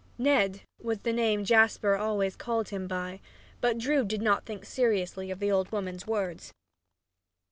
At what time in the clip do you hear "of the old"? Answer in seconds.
5.29-5.71